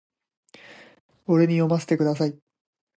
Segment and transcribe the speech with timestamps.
[1.27, 2.35] 俺に読ませてください